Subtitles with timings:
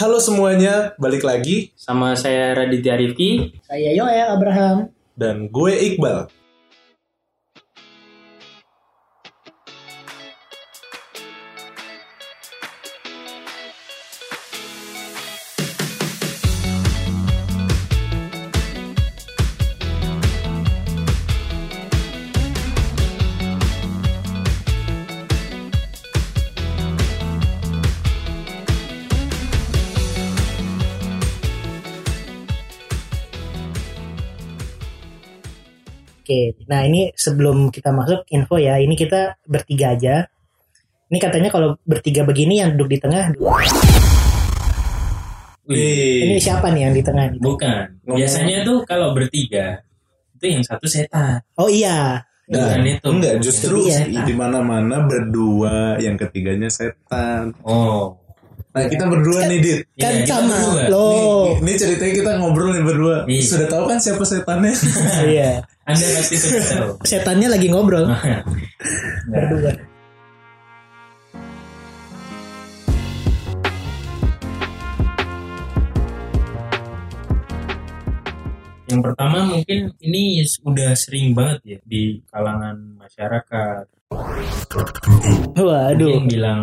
[0.00, 3.60] Halo semuanya, balik lagi Sama saya Raditya Rifki.
[3.68, 4.88] Saya Yoel Abraham.
[5.12, 6.32] dan gue Iqbal.
[36.30, 40.30] Oke, nah ini sebelum kita masuk info ya, ini kita bertiga aja.
[41.10, 43.34] Ini katanya kalau bertiga begini yang duduk di tengah,
[45.66, 47.34] ini Wih, siapa nih yang di tengah?
[47.34, 48.06] Bukan.
[48.06, 49.82] Biasanya tuh kalau bertiga
[50.38, 51.42] itu yang satu setan.
[51.58, 53.06] Oh iya, nah, Bukan itu.
[53.10, 54.22] enggak justru Iya.
[54.22, 57.58] di mana-mana berdua, yang ketiganya setan.
[57.66, 58.14] Oh.
[58.70, 59.78] Nah kita berdua nih Dit.
[59.98, 61.58] kan kita sama loh.
[61.58, 63.16] Ini ceritanya kita ngobrol nih berdua.
[63.26, 63.42] Iya.
[63.42, 64.70] Sudah tahu kan siapa setannya?
[65.26, 65.50] Iya,
[65.82, 66.90] Anda pasti sudah tahu.
[67.02, 68.42] setannya lagi ngobrol Nah,
[69.26, 69.72] berdua.
[78.90, 83.84] yang pertama mungkin ini udah sering banget ya di kalangan masyarakat.
[85.54, 86.62] Waduh, Mungkin bilang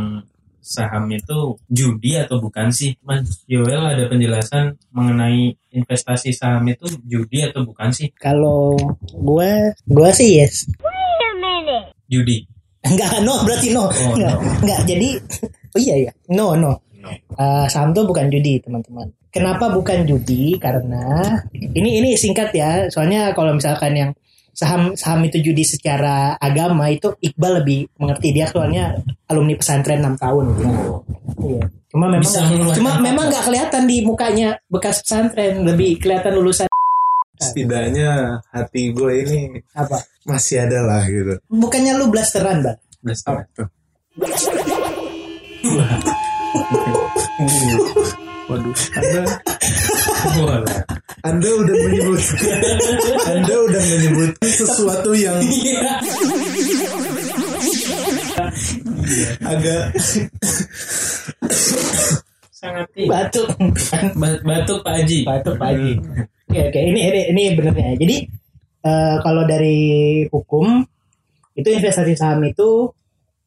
[0.67, 2.99] saham itu judi atau bukan sih?
[3.07, 8.11] Mas Yoel ada penjelasan mengenai investasi saham itu judi atau bukan sih?
[8.19, 8.75] kalau
[9.15, 9.51] gue,
[9.87, 10.67] gue sih yes.
[12.07, 12.43] Judi.
[12.87, 13.91] Enggak, no berarti no.
[13.91, 14.51] Oh, enggak, no.
[14.63, 14.79] enggak.
[14.87, 15.09] Jadi,
[15.75, 16.71] oh iya ya, no no.
[17.37, 19.07] Eh, saham tuh bukan judi teman-teman.
[19.31, 20.57] Kenapa bukan judi?
[20.57, 21.23] Karena
[21.53, 22.89] ini ini singkat ya.
[22.91, 24.11] Soalnya kalau misalkan yang
[24.57, 28.97] saham saham itu judi secara agama itu Iqbal lebih mengerti dia soalnya
[29.29, 30.45] alumni pesantren 6 tahun.
[31.37, 31.61] Iya.
[31.93, 32.41] Cuma memang Bisa
[32.73, 36.65] cuma memang nggak kelihatan di mukanya bekas pesantren, lebih kelihatan lulusan
[37.37, 40.01] Setidaknya hati gue ini apa?
[40.25, 41.37] masih ada lah gitu.
[41.53, 42.81] Bukannya lu blasteran, Bang?
[43.53, 43.69] Tuh?
[48.49, 48.73] Waduh,
[51.25, 52.21] Anda udah menyebut,
[53.33, 55.41] Anda udah menyebut sesuatu yang
[59.41, 59.83] agak
[62.51, 63.09] sangat tinggi.
[63.09, 63.47] Batuk.
[64.17, 65.19] Ba- Batuk Pak Haji.
[65.25, 65.91] Batuk Pak Haji.
[66.47, 67.91] Oke oke ini ini ini benernya.
[67.97, 68.17] Jadi
[68.83, 69.77] eh, kalau dari
[70.29, 70.85] hukum
[71.57, 72.91] itu investasi saham itu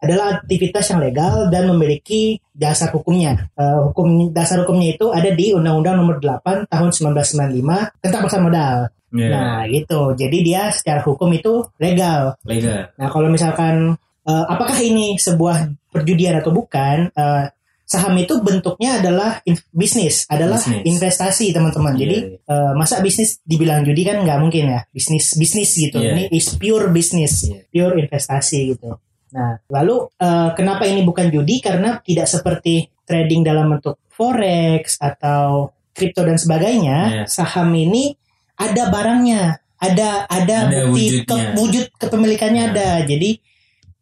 [0.01, 3.53] adalah aktivitas yang legal dan memiliki dasar hukumnya.
[3.53, 8.77] Eh, hukum dasar hukumnya itu ada di Undang-Undang Nomor 8 Tahun 1995 tentang pasar modal.
[9.11, 10.15] Ya, Nah gitu.
[10.15, 12.39] Jadi dia secara hukum itu legal.
[12.43, 12.89] legal.
[12.95, 17.11] Nah, kalau misalkan eh, apakah ini sebuah perjudian atau bukan?
[17.11, 17.47] eh,
[17.85, 20.87] saham itu bentuknya adalah in- bisnis, adalah Bisnis.
[20.87, 21.93] investasi, teman-teman.
[21.93, 24.81] Iya, Jadi eh, masa bisnis dibilang judi kan nggak mungkin ya?
[24.95, 25.99] Bisnis bisnis gitu.
[25.99, 26.15] Iya.
[26.15, 27.67] Ini is pure business, Iya.
[27.67, 28.95] pure investasi gitu.
[29.31, 31.59] Nah, lalu eh, kenapa ini bukan judi?
[31.59, 36.99] Karena tidak seperti trading dalam bentuk forex atau kripto dan sebagainya.
[37.11, 37.25] Iya.
[37.27, 38.15] Saham ini
[38.55, 39.43] ada barangnya,
[39.77, 41.55] ada ada, Ada bukti ke- wujudnya.
[41.57, 42.71] wujud kepemilikannya Nah.
[42.71, 42.89] ada.
[43.03, 43.31] Jadi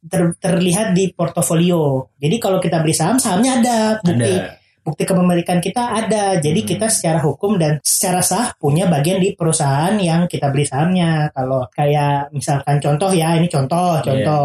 [0.01, 2.09] ter- terlihat di portofolio.
[2.17, 4.57] Jadi kalau kita beli saham, sahamnya ada bukti Ada.
[4.81, 6.25] bukti kepemilikan kita ada.
[6.39, 6.69] Jadi Hmm.
[6.71, 11.29] kita secara hukum dan secara sah punya bagian di perusahaan yang kita beli sahamnya.
[11.31, 14.05] Kalau kayak misalkan contoh ya, ini contoh, Iya.
[14.05, 14.45] contoh.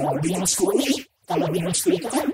[0.00, 0.44] Kalau bilang
[1.24, 2.26] kalau bilang itu kan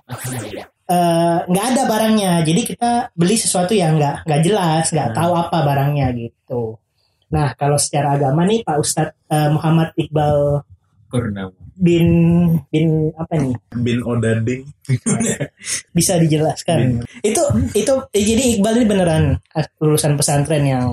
[0.86, 2.32] eh, nggak ada barangnya.
[2.42, 5.18] Jadi kita beli sesuatu yang nggak nggak jelas, nggak Hmm.
[5.18, 6.62] tahu apa barangnya gitu.
[7.26, 10.62] Nah, kalau secara agama nih Pak Ustadz eh, Muhammad Iqbal
[11.06, 11.54] Purnama.
[11.76, 12.06] bin
[12.66, 13.54] bin apa nih?
[13.76, 14.62] bin odading.
[15.96, 17.02] Bisa dijelaskan?
[17.20, 17.42] Itu
[17.74, 19.24] itu eh, jadi Iqbal ini beneran
[19.76, 20.86] lulusan pesantren yang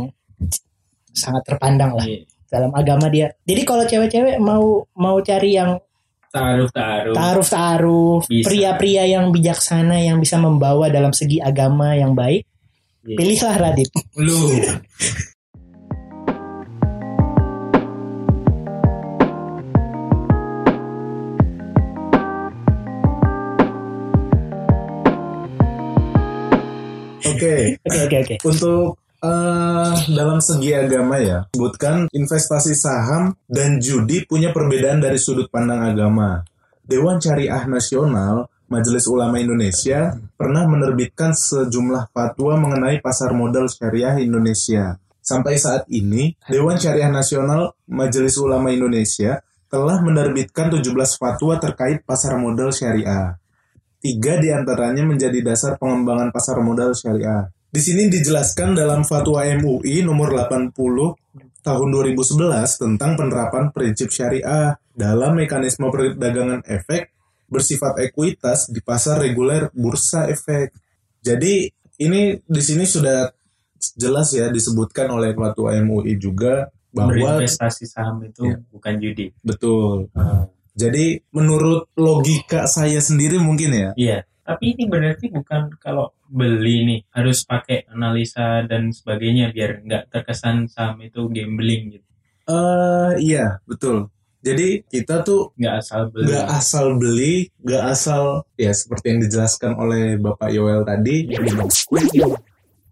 [1.14, 2.26] sangat terpandang lah Iya.
[2.50, 3.30] dalam agama dia.
[3.44, 5.78] Jadi kalau cewek-cewek mau mau cari yang
[6.34, 7.14] Taruh taruh.
[7.14, 8.50] taaruf-taaruf, Bisa.
[8.50, 12.42] pria-pria yang bijaksana yang bisa membawa dalam segi agama yang baik,
[13.06, 13.14] Iya.
[13.14, 13.90] pilihlah Radit.
[14.18, 14.50] Lu.
[27.24, 28.36] Oke, Oke oke oke.
[28.44, 35.48] untuk eh, dalam segi agama ya, sebutkan investasi saham dan judi punya perbedaan dari sudut
[35.48, 36.44] pandang agama.
[36.84, 45.00] Dewan Syariah Nasional Majelis Ulama Indonesia pernah menerbitkan sejumlah fatwa mengenai pasar modal syariah Indonesia.
[45.24, 49.40] Sampai saat ini, Dewan Syariah Nasional Majelis Ulama Indonesia
[49.72, 53.40] telah menerbitkan 17 fatwa terkait pasar modal syariah.
[54.04, 57.48] Tiga di antaranya menjadi dasar pengembangan pasar modal syariah.
[57.74, 60.78] Di sini dijelaskan dalam Fatwa MUI nomor 80
[61.66, 62.38] tahun 2011
[62.78, 67.10] tentang penerapan prinsip syariah dalam mekanisme perdagangan efek
[67.50, 70.70] bersifat ekuitas di pasar reguler bursa efek.
[71.26, 71.66] Jadi
[71.98, 73.34] ini di sini sudah
[73.98, 78.58] jelas ya disebutkan oleh Fatwa MUI juga bahwa berinvestasi saham itu Iya.
[78.70, 79.26] bukan judi.
[79.42, 80.14] betul.
[80.14, 83.90] Ah, Jadi menurut logika saya sendiri mungkin ya.
[83.98, 84.18] iya.
[84.44, 90.68] Tapi ini berarti bukan kalau beli nih harus pakai analisa dan sebagainya biar nggak terkesan
[90.68, 92.08] saham itu gambling gitu.
[92.44, 94.12] Eh iya, betul.
[94.44, 96.26] Jadi kita tuh Nggak asal beli.
[96.28, 98.24] nggak asal beli, nggak asal
[98.54, 101.32] ya seperti yang dijelaskan oleh Bapak Yoel tadi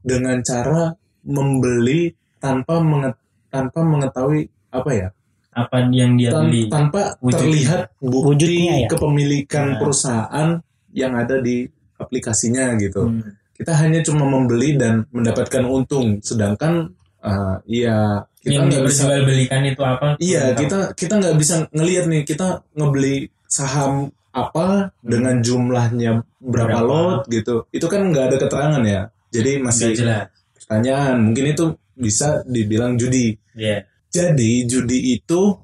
[0.02, 2.10] dengan cara membeli
[2.40, 3.20] tanpa menget,
[3.52, 5.08] tanpa mengetahui apa ya?
[5.52, 6.72] Apa yang dia Tan- beli?
[6.72, 7.36] tanpa Wujudnya.
[7.44, 8.88] terlihat bukti Wujudnya ya.
[8.88, 9.78] kepemilikan Nah.
[9.78, 10.50] perusahaan
[10.92, 11.66] yang ada di
[11.98, 13.08] aplikasinya gitu.
[13.08, 13.38] Hmm.
[13.56, 16.90] Kita hanya cuma membeli dan mendapatkan untung, sedangkan
[17.22, 20.08] eh, ya kita nggak bisa diperjualbelikan itu apa?
[20.18, 26.82] Iya, kita kita nggak bisa ngelihat nih kita ngebeli saham apa dengan jumlahnya berapa, Berapa.
[26.82, 27.68] lot gitu.
[27.70, 29.02] Itu kan nggak ada keterangan ya.
[29.30, 30.32] Jadi masih jelas.
[30.58, 31.20] pertanyaan.
[31.20, 33.36] Mungkin itu bisa dibilang judi.
[33.54, 33.84] Iya.
[34.10, 35.56] Jadi judi itu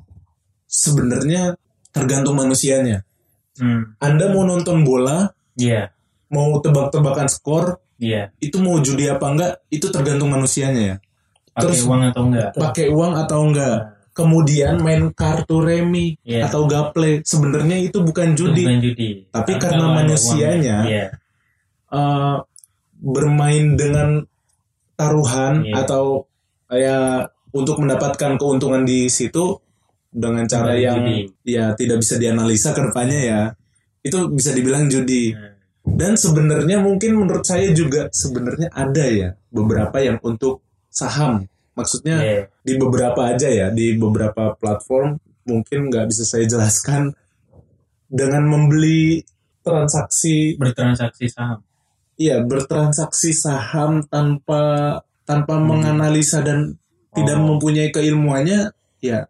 [0.68, 1.56] sebenarnya
[1.96, 3.07] tergantung manusianya.
[3.58, 3.98] Hmm.
[3.98, 5.90] Anda mau nonton bola, Iya.
[6.30, 8.30] mau tebak-tebakan skor, Iya.
[8.38, 10.96] itu mau judi apa enggak, itu tergantung manusianya ya.
[11.58, 12.50] Pakai Terus- uang atau enggak?
[12.54, 13.78] Pakai uang atau enggak.
[14.14, 16.50] Kemudian main kartu remi Iya.
[16.50, 18.66] atau gaple, sebenarnya itu bukan Itu judi.
[18.66, 19.10] bukan judi.
[19.30, 21.06] Tapi karena manusianya, uangnya, Iya.
[21.94, 22.36] eh,
[22.98, 24.26] bermain dengan
[24.98, 25.86] taruhan Iya.
[25.86, 26.26] atau
[26.74, 29.62] ya untuk mendapatkan keuntungan di situ
[30.18, 31.18] dengan cara Bukan yang judi.
[31.46, 33.42] ya tidak bisa dianalisa ke depannya ya
[34.02, 35.54] itu bisa dibilang judi Nah,
[35.88, 42.42] dan sebenarnya mungkin menurut saya juga sebenarnya ada ya beberapa yang untuk saham maksudnya Iya.
[42.66, 45.16] di beberapa aja ya di beberapa platform
[45.46, 47.14] mungkin nggak bisa saya jelaskan
[48.08, 49.22] dengan membeli
[49.62, 51.60] transaksi bertransaksi saham.
[52.18, 56.80] Iya, bertransaksi saham tanpa tanpa menganalisa dan
[57.12, 57.44] tidak Hmm.
[57.44, 57.48] Oh.
[57.56, 58.72] mempunyai keilmuannya,
[59.08, 59.22] ya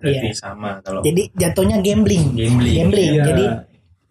[0.00, 0.32] Berarti Iya.
[0.32, 2.32] sama kalau Jadi jatuhnya gambling.
[2.32, 2.74] gambling.
[2.76, 3.12] Gambling.
[3.14, 3.24] Iya.
[3.26, 3.44] Jadi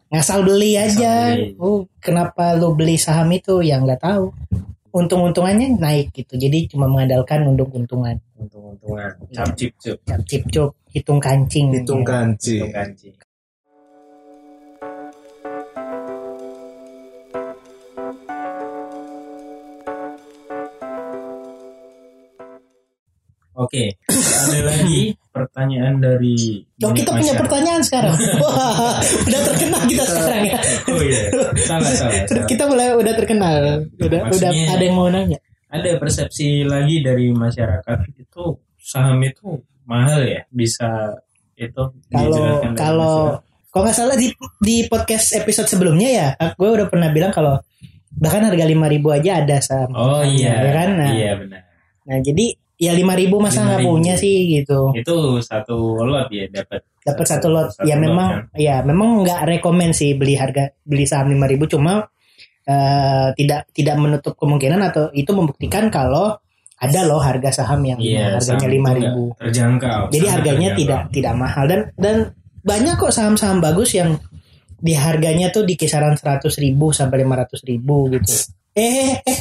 [0.09, 1.13] ngasal beli aja.
[1.33, 1.57] beli.
[1.57, 3.61] Oh, kenapa lu beli saham itu?
[3.61, 4.29] Ya nggak tahu.
[4.89, 6.33] Untung-untungannya naik gitu.
[6.33, 8.17] Jadi cuma mengandalkan untuk untungan.
[8.35, 9.13] Untung-untungan.
[9.29, 9.97] Cap cip cup.
[10.01, 11.69] Cap cip cup, hitung kancing.
[11.73, 12.09] hitung Ya.
[12.09, 12.53] kanci.
[12.57, 13.07] Hitung kanci.
[23.59, 27.41] Oke, ada lagi pertanyaan dari Oh, kita punya masyarakat.
[27.44, 28.15] pertanyaan sekarang.
[28.39, 28.95] Wah,
[29.27, 30.59] udah terkenal kita sekarang ya.
[30.88, 31.21] Oh iya,
[31.67, 32.23] salah salah.
[32.23, 32.47] salah.
[32.47, 33.83] Kita mulai udah terkenal.
[34.00, 35.44] Udah udah ada yang mau nanya.
[35.67, 38.44] Ada persepsi lagi dari masyarakat itu
[38.79, 41.19] saham itu mahal ya, bisa
[41.59, 41.83] itu
[42.15, 43.15] Kalau kalau
[43.69, 44.31] kalau nggak salah di
[44.63, 47.59] di podcast episode sebelumnya ya, gue udah pernah bilang kalau
[48.15, 49.91] bahkan harga 5000 aja ada saham.
[50.00, 50.89] Oh iya, ya kan?
[50.95, 51.61] Nah, iya benar.
[52.07, 53.89] nah, jadi ya 5000 masa nggak 5.000.
[53.91, 54.79] punya sih gitu.
[54.95, 56.79] Itu satu lot ya dapat.
[57.03, 57.67] Dapat satu lot.
[57.75, 58.55] satu ya lot, memang kan?
[58.55, 62.07] ya memang nggak rekomend sih beli harga beli saham 5000 cuma
[62.63, 66.39] eh, tidak tidak menutup kemungkinan atau itu membuktikan kalau
[66.80, 68.80] ada loh harga saham yang Iya, harganya 5000.
[68.80, 70.01] nggak terjangkau.
[70.15, 70.80] Jadi harganya terjangkau.
[70.80, 72.15] tidak tidak mahal dan dan
[72.59, 74.15] banyak kok saham-saham bagus yang
[74.80, 78.31] di harganya tuh di kisaran 100 ribu sampai 500 ribu gitu.
[78.80, 79.39] Eh, eh,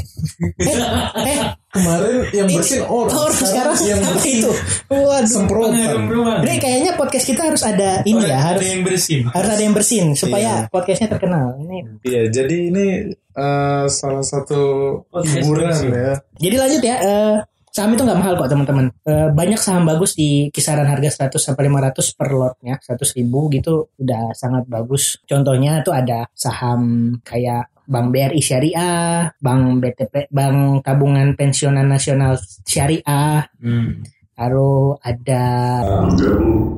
[0.59, 0.83] eh,
[1.15, 4.51] eh, Kemarin yang bersin orang, orang sekarang yang apa bersin itu?
[4.89, 5.29] Waduh.
[5.29, 5.99] semprotan.
[6.43, 9.21] Ini kayaknya podcast kita harus ada ini ya, Ada harus yang bersih.
[9.27, 10.71] harus ada yang bersin supaya Iya.
[10.71, 11.47] podcastnya terkenal.
[11.59, 11.79] Ini.
[12.03, 14.61] Iya, jadi ini eh, salah satu
[15.07, 16.13] Podcast hiburan ya.
[16.37, 16.97] Jadi lanjut ya.
[16.99, 17.37] eh,
[17.69, 18.87] saham itu nggak mahal kok teman-teman.
[19.05, 23.95] Eh, banyak saham bagus di kisaran harga 100 sampai 500 per lotnya, 100 ribu gitu
[23.95, 25.23] udah sangat bagus.
[25.23, 33.49] Contohnya tuh ada saham kayak Bank BRI Syariah, Bank BTP, Bank Tabungan Pensiunan Nasional Syariah,
[33.57, 34.05] Hmm.
[34.37, 35.45] lalu ada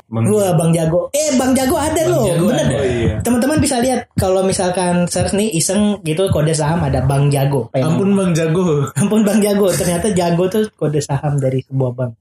[0.06, 1.06] Bang- Wah, Bang Jago.
[1.12, 2.24] Eh, Bang Jago ada Bang loh.
[2.24, 2.64] Jago Bener.
[2.64, 2.78] ada.
[2.82, 3.14] Iya.
[3.20, 7.70] Teman-teman bisa lihat kalau misalkan search nih iseng gitu kode saham ada Bang Jago.
[7.70, 8.64] Pengen- Ampun Bang Jago.
[9.00, 12.12] Ampun Bang Jago, ternyata Jago tuh kode saham dari sebuah bank.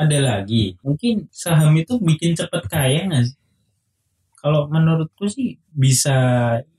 [0.00, 0.72] Ada lagi.
[0.80, 3.36] Mungkin saham itu bikin cepet kaya nggak sih?
[4.40, 6.16] Kalau menurutku sih bisa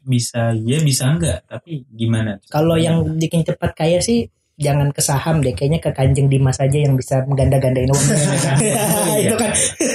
[0.02, 2.42] bisa ya bisa enggak, tapi gimana?
[2.50, 4.26] Kalau yang bikin cepat kaya sih
[4.58, 8.02] jangan ke saham deh, kayaknya ke Kanjeng Dimas aja yang bisa mengganda-gandain uang.
[9.30, 9.52] itu kan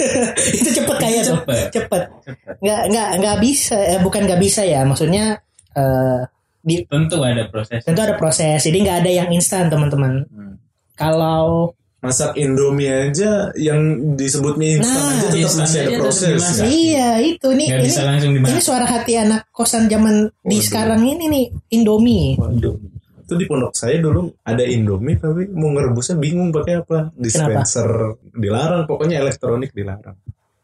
[0.63, 1.43] itu cepet kaya tuh.
[1.43, 1.67] Cepet.
[1.75, 2.03] Cepet.
[2.23, 2.55] Cepet.
[2.63, 5.43] Nggak nggak nggak bisa, eh, bukan nggak bisa ya, maksudnya
[5.75, 6.23] eh,
[6.67, 7.83] di Tentu ada proses.
[7.83, 10.23] tentu ada proses, jadi nggak ada yang instan teman-teman.
[10.31, 10.55] Hmm.
[10.95, 11.75] Kalau
[12.07, 13.81] Masak Indomie aja yang
[14.15, 16.39] disebut mie instan Nah, aja tetap masih ada proses.
[16.39, 16.65] kan?
[16.65, 20.63] iya itu nih Nggak ini bisa langsung ini suara hati anak kosan zaman di Waduh.
[20.63, 22.39] sekarang ini nih Indomie.
[22.39, 22.95] Indomie.
[23.21, 27.11] Itu di pondok saya dulu ada Indomie tapi mau ngerebusnya bingung pakai apa.
[27.13, 27.91] Dispenser
[28.31, 30.15] dilarang, pokoknya elektronik dilarang.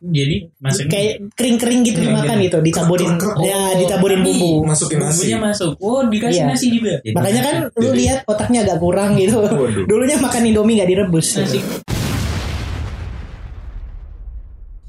[0.02, 2.26] Jadi masuk Kayak kering-kering gitu Kering-kering.
[2.26, 4.50] dimakan gitu, ditaburin Krek, krek, ya Oh, ditaburin bumbu.
[4.66, 5.14] Masukin nasi.
[5.14, 5.70] bumbunya masuk.
[5.78, 6.50] Oh, dikasih Iya.
[6.50, 6.92] nasi juga.
[6.98, 9.38] Jadi Makanya kan lu Jadi- lihat otaknya agak kurang gitu.
[9.38, 9.84] Waduh.
[9.86, 11.26] Dulunya makan Indomie gak direbus.
[11.36, 11.62] nasi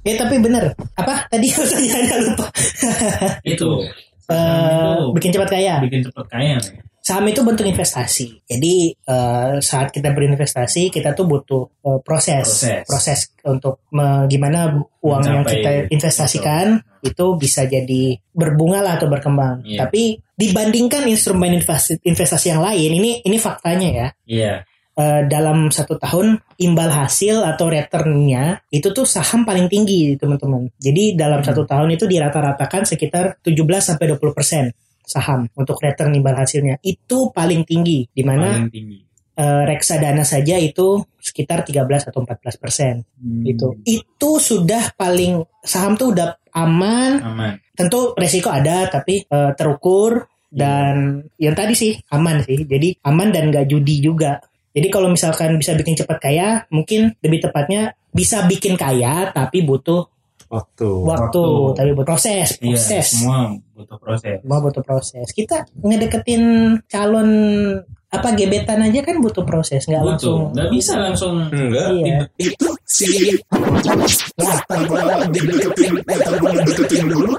[0.04, 0.76] Ya tapi bener.
[0.94, 2.46] Apa tadi pertanyaannya lupa.
[3.46, 3.70] itu
[4.24, 5.76] Eh, itu bikin cepat kaya.
[5.80, 6.58] bikin cepat kaya.
[7.04, 8.48] Saham itu bentuk investasi.
[8.48, 13.28] Jadi eh, saat kita berinvestasi kita tuh butuh eh, proses, Proses.
[13.44, 14.72] untuk me- gimana
[15.04, 19.68] uang yang kita investasikan itu bisa jadi berbunga lah atau berkembang.
[19.68, 19.84] Iya.
[19.84, 24.08] Tapi dibandingkan instrumen investasi, investasi yang lain, ini ini faktanya ya.
[24.24, 24.54] Iya.
[24.94, 30.70] eh, dalam satu tahun imbal hasil atau returnnya itu tuh saham paling tinggi teman-teman.
[30.78, 31.50] Jadi dalam Hmm.
[31.50, 34.70] satu tahun itu dirata-ratakan sekitar 17 sampai 20 persen
[35.04, 38.64] saham untuk return imbal hasilnya itu paling tinggi di mana
[39.34, 42.94] eh, reksadana saja itu sekitar 13 atau 14 persen
[43.24, 43.80] Hmm, gitu.
[43.88, 47.12] Itu sudah paling saham tuh udah aman.
[47.24, 47.54] Aman.
[47.72, 52.62] Tentu resiko ada tapi eh, terukur dan yang tadi sih aman sih.
[52.68, 54.38] Jadi aman dan gak judi juga.
[54.74, 60.13] Jadi kalau misalkan bisa bikin cepat kaya, mungkin lebih tepatnya bisa bikin kaya tapi butuh
[60.54, 60.86] Waktu.
[61.02, 61.44] waktu, Waktu.
[61.74, 63.06] tapi butuh proses, Iya, proses.
[63.10, 63.38] semua
[63.74, 64.38] butuh proses.
[64.38, 65.28] Semua butuh proses.
[65.34, 66.44] Kita ngedeketin
[66.86, 67.30] calon
[68.08, 70.54] apa gebetan aja kan butuh proses, nggak langsung.
[70.54, 71.50] Nggak bisa langsung.
[71.50, 71.88] Enggak.
[71.90, 72.18] Iya.
[72.38, 73.34] Itu si
[74.70, 77.34] tanpa dideketin, eh, tanpa dideketin dulu.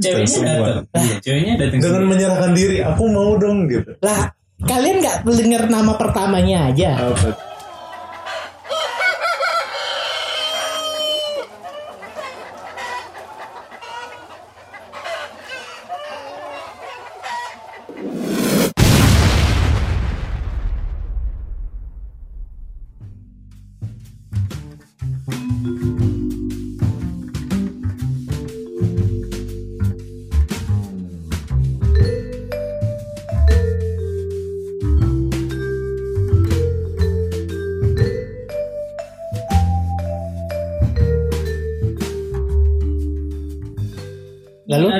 [0.00, 1.04] Ceweknya datang.
[1.04, 1.76] Iya, ceweknya datang.
[1.76, 2.08] Dengan sendiri.
[2.08, 3.92] menyerahkan diri, aku mau dong gitu.
[4.00, 4.32] Lah,
[4.64, 6.90] kalian nggak dengar nama pertamanya aja.
[7.12, 7.28] Apa?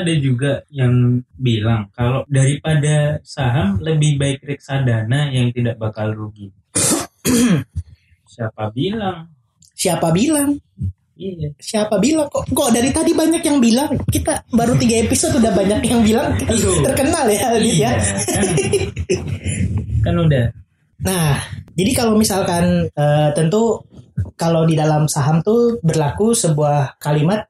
[0.09, 6.49] Ada juga yang bilang kalau daripada saham lebih baik reksadana yang tidak bakal rugi.
[8.33, 9.29] Siapa bilang?
[9.77, 10.57] Siapa bilang?
[11.21, 11.53] Iya.
[11.61, 12.49] Siapa bilang kok?
[12.49, 14.00] Kok dari tadi banyak yang bilang?
[14.09, 16.33] Kita baru tiga episode udah banyak yang bilang
[16.81, 17.93] terkenal ya, Adit ya.
[17.93, 17.93] Iya,
[18.33, 18.47] kan,
[20.00, 20.45] kan udah.
[21.05, 21.37] Nah,
[21.77, 23.85] jadi kalau misalkan eh, tentu
[24.41, 27.45] kalau di dalam saham tuh berlaku sebuah kalimat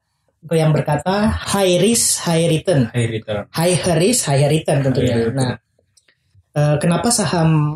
[0.47, 2.87] yang berkata high risk high return.
[2.95, 3.43] High return.
[3.51, 5.15] High risk high return tentunya.
[5.19, 5.31] Iya.
[5.35, 5.51] Nah,
[6.55, 7.75] eh, kenapa saham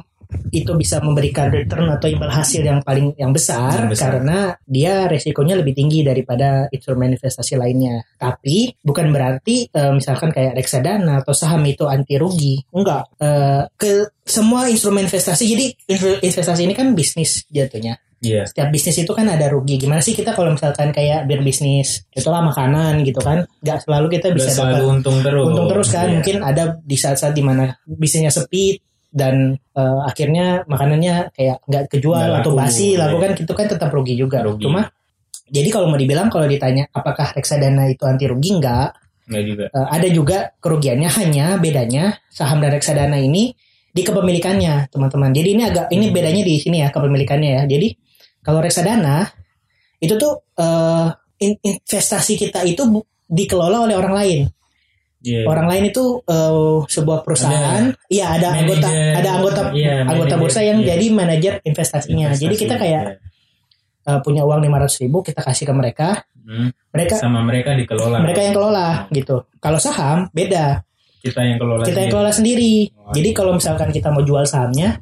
[0.49, 4.05] itu bisa memberikan return atau imbal hasil yang paling yang besar, Yang besar.
[4.17, 8.01] karena dia resikonya lebih tinggi daripada instrumen investasi lainnya.
[8.17, 12.65] Tapi bukan berarti eh, misalkan kayak reksadana atau saham itu anti rugi.
[12.73, 13.13] Enggak.
[13.21, 15.43] Eh, ke semua instrumen investasi.
[15.45, 18.01] Jadi inv- investasi ini kan bisnis jatuhnya.
[18.23, 18.47] Iya.
[18.47, 19.75] Setiap bisnis itu kan ada rugi.
[19.75, 23.43] Gimana sih kita kalau misalkan kayak berbisnis itulah makanan gitu kan?
[23.59, 25.43] Gak selalu kita Bisa dapat selalu untung terus.
[25.45, 26.13] untung terus kan Iya.
[26.15, 28.79] mungkin ada di saat-saat di mana bisnisnya sepi
[29.11, 32.99] dan eh, akhirnya makanannya kayak nggak kejual Nggak atau laku, basi iya.
[33.03, 34.63] laku kan itu kan tetap rugi juga Rugi.
[34.63, 34.89] cuma
[35.45, 38.89] jadi kalau mau dibilang kalau ditanya apakah reksadana itu anti rugi nggak
[39.23, 39.65] Nggak juga.
[39.69, 43.53] Eh, ada juga kerugiannya hanya bedanya saham dan reksadana ini
[43.87, 46.15] di kepemilikannya teman-teman jadi ini agak ini Hmm.
[46.15, 47.87] bedanya di sini ya kepemilikannya ya jadi
[48.43, 49.31] kalau reksadana
[49.97, 50.43] itu tuh
[51.39, 52.83] in- investasi kita itu
[53.25, 54.41] dikelola oleh orang lain
[55.23, 55.47] Iya.
[55.47, 56.51] orang lain itu eh,
[56.83, 60.93] sebuah perusahaan iya ada anggota ada anggota iya, anggota bursa yang iya.
[60.93, 63.15] jadi manajer investasinya Investasi, jadi kita kayak iya.
[64.05, 66.09] eh, punya uang 500 ribu kita kasih ke mereka
[66.43, 68.19] Hmm, mereka sama mereka dikelola.
[68.19, 70.83] mereka yang kelola gitu kalau saham beda
[71.23, 71.87] kita yang kelola.
[71.87, 72.11] kita yang sendiri.
[72.11, 73.37] kelola sendiri Oh, jadi iya.
[73.39, 74.99] kalau misalkan kita mau jual sahamnya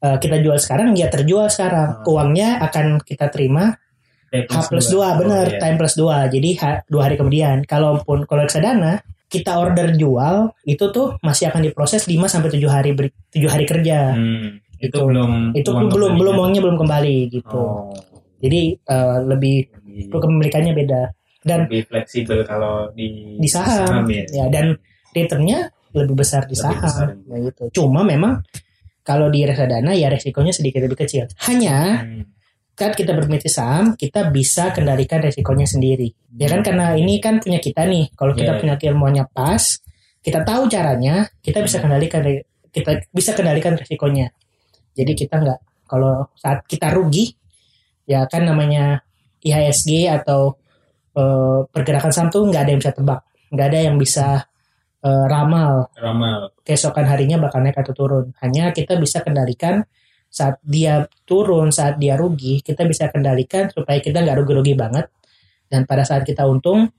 [0.00, 2.00] eh, kita jual sekarang ya terjual sekarang.
[2.02, 2.16] Oh.
[2.16, 3.76] uangnya akan kita terima
[4.30, 5.58] H plus 2 bener Oh, iya.
[5.58, 7.66] time plus 2 jadi H, dua hari kemudian.
[7.66, 12.90] Kalaupun kalau reksadana kita order jual itu tuh masih akan diproses 5 sampai 7 hari
[12.94, 13.10] 7
[13.46, 14.14] hari kerja.
[14.14, 16.38] Hmm, itu, Itu- belum itu uang belum belum kembalinya.
[16.38, 17.58] uangnya belum kembali gitu.
[17.58, 17.90] Oh,
[18.38, 21.02] jadi eh, lebih lebih, kepemilikannya beda.
[21.40, 24.22] Dan lebih fleksibel kalau di di saham, ya.
[24.30, 24.78] ya dan
[25.10, 27.06] returnnya lebih besar di Lebih saham besar.
[27.26, 27.62] Nah, gitu.
[27.74, 28.38] Cuma memang
[29.00, 31.24] kalau di reksadana ya resikonya sedikit lebih kecil.
[31.48, 32.24] Hanya Hmm.
[32.74, 36.08] kan kita bermitra saham kita bisa kendalikan resikonya sendiri.
[36.32, 36.64] Ya kan?
[36.64, 38.08] Karena ini kan punya kita nih.
[38.16, 38.60] Kalau kita Yeah.
[38.60, 39.80] punya keilmuannya pas
[40.20, 44.32] kita tahu caranya kita bisa kendalikan re- kita bisa kendalikan resikonya.
[44.96, 47.34] Jadi kita nggak kalau saat kita rugi
[48.06, 49.02] ya kan namanya
[49.40, 50.56] IHSG atau
[51.10, 53.20] eh, pergerakan saham tuh nggak ada yang bisa tebak.
[53.50, 54.26] Nggak ada yang bisa
[55.04, 58.26] eh, ramal ramal keesokan harinya bakal naik atau turun.
[58.44, 59.84] Hanya kita bisa kendalikan
[60.30, 65.10] saat dia turun, saat dia rugi, kita bisa kendalikan supaya kita nggak rugi-rugi banget.
[65.66, 66.90] Dan pada saat kita untung,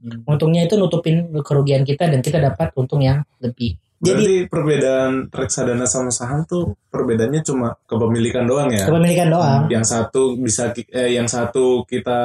[0.00, 0.24] Hmm.
[0.24, 3.76] untungnya itu nutupin kerugian kita dan kita dapat untung yang lebih.
[4.00, 8.88] Jadi Berarti perbedaan reksadana sama saham tuh perbedaannya cuma kepemilikan doang ya.
[8.88, 9.68] kepemilikan doang.
[9.68, 12.20] Yang satu bisa eh, yang satu kita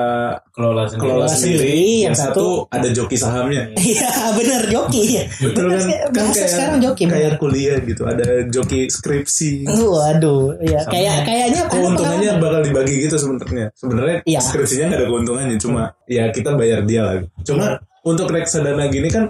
[0.55, 3.75] kelola sendiri kelola sendiri, sendiri, yang, yang satu, ada joki sahamnya.
[3.91, 5.19] Iya bener joki.
[5.43, 5.83] Betul kan?
[5.83, 7.03] Bener, Kan kayak sekarang joki.
[7.11, 9.67] kayak kuliah gitu, ada joki skripsi.
[9.67, 10.91] Waduh, ya Sama.
[10.95, 13.67] kayak kayaknya Keuntungannya bakal dibagi gitu sebenarnya.
[13.75, 14.39] Sebenarnya Iya.
[14.39, 17.15] skripsinya nggak ada keuntungannya, cuma ya kita bayar dia lah.
[17.43, 19.27] Cuma untuk reksadana gini kan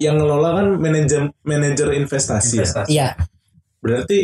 [0.00, 2.56] yang ngelola kan manajer manajer investasi.
[2.56, 2.64] ya.
[2.64, 3.08] investasi Iya,
[3.78, 4.18] Berarti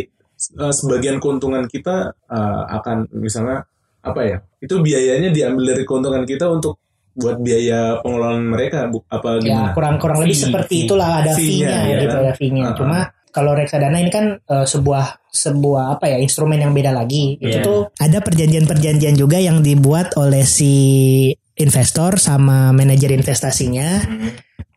[0.57, 3.63] eh, sebagian keuntungan kita eh, akan misalnya
[4.01, 4.37] apa ya?
[4.59, 6.81] Itu biayanya diambil dari keuntungan kita untuk
[7.13, 9.73] buat biaya pengelolaan mereka bu, apa ya gimana?
[9.73, 10.85] kurang kurang lebih Fee, seperti fee.
[10.85, 12.25] itulah ada Fee-nya, fee-nya ya gitu kan?
[12.25, 12.63] ya fee-nya.
[12.67, 12.77] Uh-uh.
[12.77, 12.99] Cuma
[13.33, 17.37] kalau reksadana ini kan eh, sebuah sebuah apa ya instrumen yang beda lagi.
[17.37, 17.65] Itu Iya.
[17.65, 20.73] tuh ada perjanjian-perjanjian juga yang dibuat oleh si
[21.55, 24.31] investor sama manajer investasinya Hmm.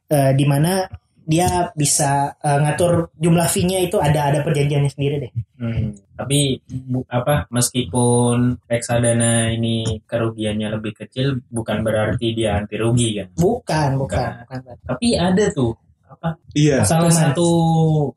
[0.10, 0.84] Eh, di mana
[1.30, 5.32] dia bisa eh, ngatur jumlah fee-nya itu ada ada perjanjiannya sendiri deh.
[5.62, 5.94] Hmm.
[6.18, 13.27] Tapi bu, apa meskipun reksadana ini kerugiannya lebih kecil bukan berarti dia anti rugi kan.
[13.38, 14.60] Bukan, bukan, Bukan.
[14.66, 14.75] bukan.
[14.90, 15.77] Tapi ada tuh
[16.09, 17.48] apa Iya, salah satu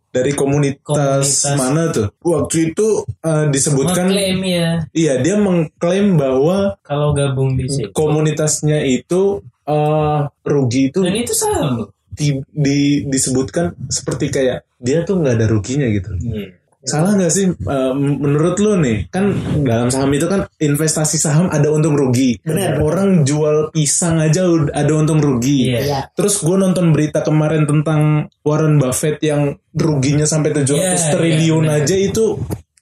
[0.09, 1.57] dari komunitas, Komunitas.
[1.57, 2.09] mana tuh?
[2.19, 2.87] Waktu itu
[3.21, 7.93] eh, disebutkan mengklaim ya iya dia mengklaim bahwa kalau gabung di situ.
[7.93, 11.89] komunitasnya itu eh, rugi itu Dan itu saham loh.
[12.09, 16.11] di, di- disebutkan seperti kayak dia tuh nggak ada ruginya gitu.
[16.19, 16.61] Iya.
[16.83, 19.31] Salah nggak sih eh, menurut lo nih kan
[19.63, 22.43] dalam saham itu kan investasi saham ada untung rugi.
[22.43, 22.83] Benar.
[22.83, 24.43] Orang jual pisang aja
[24.75, 25.71] ada untung rugi.
[25.71, 25.81] Iya.
[25.87, 31.65] Ya, Terus gue nonton berita kemarin tentang Warren Buffett yang ruginya sampai 700 Iya, triliun
[31.65, 31.87] iya, benar.
[31.87, 32.25] aja itu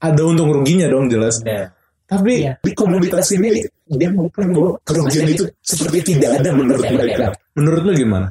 [0.01, 1.45] ada untung ruginya dong jelas.
[1.45, 1.77] Ada.
[2.11, 2.59] Tapi Iya.
[2.59, 7.31] di komunitas ini dia mengklaim bahwa kerugian itu seperti tidak ada menurut mereka.
[7.55, 8.27] Menurut lo gimana?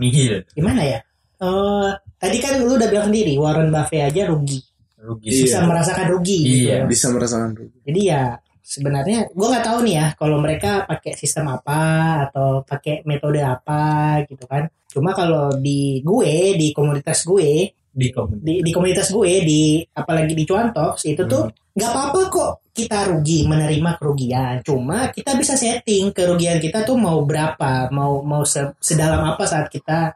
[0.51, 0.99] Gimana ya?
[1.39, 4.60] Eh, tadi kan lu udah bilang sendiri Warren Buffett aja rugi,
[4.99, 5.29] Rugi.
[5.29, 5.43] Iya.
[5.43, 6.38] bisa merasakan rugi.
[6.39, 6.67] gitu.
[6.67, 6.77] Iya.
[6.85, 7.77] Bisa merasakan rugi.
[7.83, 8.23] Jadi ya
[8.59, 11.81] sebenarnya gue nggak tahu nih ya kalau mereka pakai sistem apa
[12.29, 13.81] atau pakai metode apa
[14.27, 14.67] gitu kan.
[14.85, 18.45] Cuma kalau di gue di komunitas gue Di komunitas.
[18.45, 23.09] di, di komunitas gue di apalagi di Cuan Talks itu tuh nggak apa-apa kok kita
[23.09, 24.55] rugi menerima kerugian.
[24.62, 29.67] Cuma kita bisa setting kerugian kita tuh mau berapa, mau mau se- sedalam apa saat
[29.67, 30.13] kita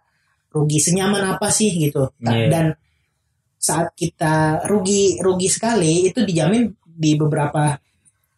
[0.54, 2.13] rugi, senyaman apa sih gitu.
[2.22, 2.48] Iya.
[2.54, 2.65] Dan
[3.63, 7.80] saat kita rugi rugi sekali itu dijamin di beberapa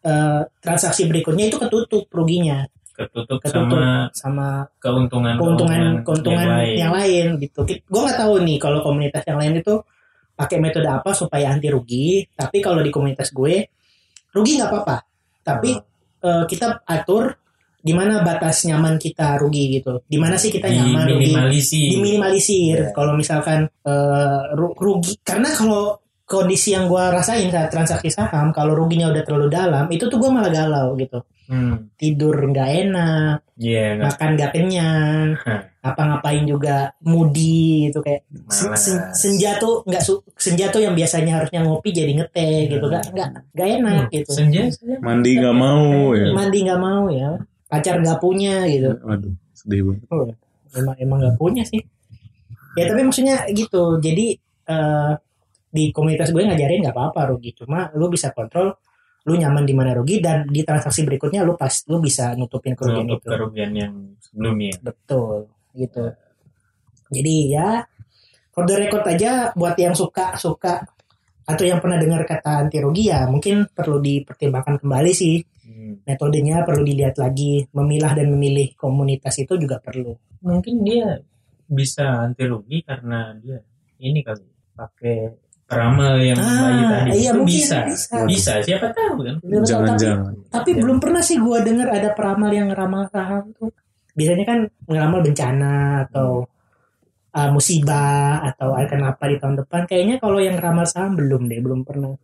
[0.06, 2.62] eh, transaksi berikutnya itu ketutup ruginya,
[2.94, 6.76] Ketutup, ketutup sama sama keuntungan keuntungan keuntungan yang lain.
[6.78, 7.60] yang lain gitu.
[7.66, 9.74] Gue nggak tahu nih kalau komunitas yang lain itu
[10.38, 12.22] pakai metode apa supaya anti rugi.
[12.30, 13.66] Tapi kalau di komunitas gue
[14.30, 14.96] rugi nggak apa-apa.
[15.42, 15.70] Tapi
[16.22, 17.34] eh, kita atur
[17.86, 20.02] di mana batas nyaman kita rugi gitu.
[20.02, 21.30] Di mana sih kita nyaman rugi?
[21.70, 22.78] Diminimalisir.
[22.82, 22.90] Iya.
[22.90, 28.74] Kalau misalkan eh, ru- rugi karena kalau kondisi yang gue rasain saat transaksi saham kalau
[28.74, 31.94] ruginya udah terlalu dalam itu tuh gue malah galau gitu Hmm.
[31.94, 35.62] tidur nggak enak Iya, nggak makan gak kenyang Hah.
[35.80, 38.74] apa-ngapain juga moody gitu kayak sen-
[39.14, 43.28] senja tuh nggak su- senja tuh yang biasanya harusnya ngopi jadi ngeteh gitu nggak nggak
[43.54, 44.10] nggak enak Hmm.
[44.10, 44.98] gitu Senja, senja.
[44.98, 46.26] Mandi nggak mau ya.
[46.34, 47.30] mandi nggak mau ya
[47.76, 48.90] pacar nggak punya gitu.
[49.04, 50.02] Waduh, sedih banget.
[50.08, 50.24] Oh,
[50.72, 51.80] emang emang nggak punya sih.
[52.76, 54.36] Ya tapi maksudnya gitu jadi
[54.68, 55.12] eh,
[55.68, 57.52] di komunitas gue ngajarin nggak apa-apa rugi.
[57.56, 58.72] Cuma lu bisa kontrol
[59.26, 63.10] lu nyaman di mana rugi dan di transaksi berikutnya lu pas lu bisa nutupin kerugian
[63.10, 63.28] Untuk itu.
[63.34, 64.78] kerugian yang sebelumnya.
[64.80, 66.14] betul gitu.
[67.10, 67.82] Jadi ya
[68.54, 70.78] for the record aja buat yang suka suka
[71.46, 75.38] atau yang pernah dengar kata anti rugi ya mungkin perlu dipertimbangkan kembali sih
[75.86, 76.02] Hmm.
[76.02, 80.10] metodenya perlu dilihat lagi memilah dan memilih komunitas itu juga perlu
[80.42, 81.14] Mungkin dia
[81.64, 83.62] bisa anti rugi karena dia
[83.98, 84.42] ini kali
[84.74, 85.30] pakai
[85.66, 87.78] peramal yang Ah, bayi tadi iya, itu mungkin bisa.
[87.82, 88.16] bisa.
[88.22, 90.32] bisa siapa tahu kan Bener, tapi, Jangan-jangan.
[90.46, 90.78] tapi Ya.
[90.82, 93.70] belum pernah sih gua dengar ada peramal yang ngeramal saham tuh
[94.14, 95.74] biasanya kan ngeramal bencana
[96.06, 96.46] atau
[97.34, 101.58] uh, musibah atau akan apa di tahun depan kayaknya kalau yang ngeramal saham belum deh
[101.58, 102.14] belum pernah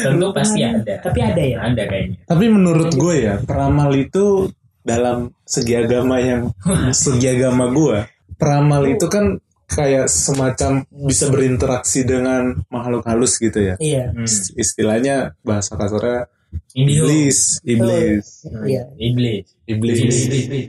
[0.00, 0.94] tentu pasti ada.
[1.02, 1.58] Tapi ada ya?
[1.68, 2.16] Ada kayaknya.
[2.24, 4.48] Tapi menurut gue ya, peramal itu
[4.80, 6.48] dalam segi agama yang
[7.04, 7.98] segi agama gue,
[8.40, 9.36] peramal itu kan
[9.68, 13.74] kayak semacam bisa berinteraksi dengan makhluk halus gitu ya.
[13.80, 14.12] iya.
[14.12, 14.28] Hmm.
[14.56, 16.28] Istilahnya bahasa kasarnya
[16.76, 18.92] iblis, iblis, Iya.
[19.00, 19.48] iblis.
[19.64, 19.98] Iblis.
[20.04, 20.68] iblis.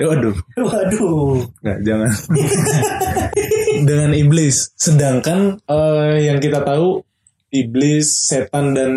[0.00, 1.44] Eh, waduh, waduh.
[1.60, 2.08] Nggak jangan.
[3.80, 4.74] dengan iblis.
[4.74, 7.00] Sedangkan eh, yang kita tahu
[7.50, 8.92] iblis, setan dan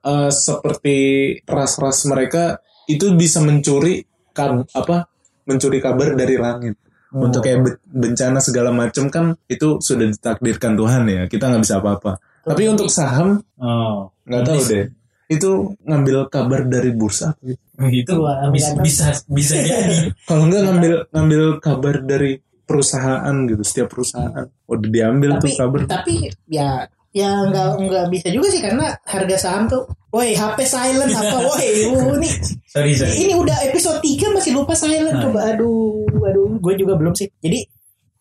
[0.00, 0.96] eh, seperti
[1.44, 5.08] ras-ras mereka itu bisa mencuri kab- apa?
[5.44, 6.76] Mencuri kabar dari langit.
[7.10, 11.22] Untuk kayak be- bencana segala macam kan itu sudah ditakdirkan Tuhan ya.
[11.26, 12.22] Kita nggak bisa apa-apa.
[12.46, 14.86] Tapi untuk saham oh nggak tahu deh.
[15.26, 15.50] Itu
[15.82, 17.34] ngambil kabar dari bursa.
[17.42, 17.58] gitu.
[17.90, 18.14] itu
[18.52, 22.38] bisa bisa bisa jadi Kalau nggak ngambil ngambil kabar dari
[22.70, 24.46] perusahaan gitu, setiap perusahaan.
[24.70, 25.80] Udah diambil tapi tuh kabar.
[25.90, 26.14] tapi
[26.46, 29.82] ya ya nggak nggak bisa juga sih karena harga saham tuh
[30.14, 32.30] woi HP silent apa woi uh, ini
[32.70, 35.26] sorry sorry ini udah episode 3 masih lupa silent Nah.
[35.26, 37.66] coba aduh aduh gue juga belum sih jadi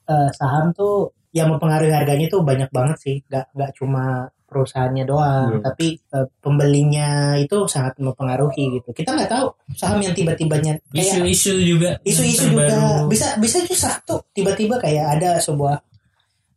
[0.09, 5.49] eh, saham tuh yang mempengaruhi harganya tuh banyak banget sih nggak nggak cuma perusahaannya doang
[5.55, 5.63] Hmm.
[5.63, 11.53] tapi eh, pembelinya itu sangat mempengaruhi gitu kita nggak tahu saham yang tiba-tibanya kayak isu-isu
[11.55, 15.79] juga isu-isu juga bisa bisa juga tuh tiba-tiba kayak ada sebuah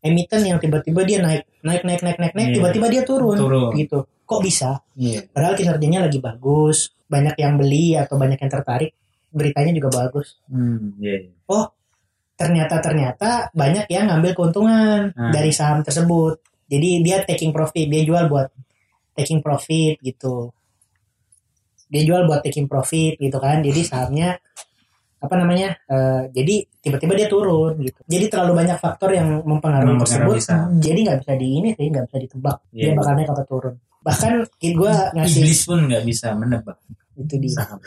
[0.00, 2.56] emiten yang tiba-tiba dia naik naik naik naik naik naik Iya.
[2.58, 3.70] tiba-tiba dia turun, Turun.
[3.76, 5.28] gitu kok bisa Iya.
[5.28, 8.90] padahal kinerjanya lagi bagus banyak yang beli atau banyak yang tertarik
[9.28, 11.28] beritanya juga bagus Hmm, iya.
[11.46, 11.70] oh
[12.32, 15.30] ternyata ternyata banyak yang ngambil keuntungan Hmm.
[15.30, 16.40] dari saham tersebut
[16.72, 18.48] jadi dia taking profit dia jual buat
[19.12, 20.56] taking profit gitu.
[21.92, 23.60] Dia jual buat taking profit gitu kan.
[23.60, 24.40] Jadi sahamnya
[25.22, 28.00] apa namanya eh, jadi tiba-tiba dia turun gitu.
[28.08, 30.34] Jadi terlalu banyak faktor yang mempengaruhi, tersebut.
[30.42, 30.80] saham.
[30.82, 32.56] jadi nggak bisa di ini sih nggak bisa ditebak.
[32.72, 32.92] Dia Iya.
[32.96, 33.74] bakal naik atau turun.
[34.02, 36.78] Bahkan gue ngasih Iblis pun nggak bisa menebak.
[37.12, 37.78] Itu di saham.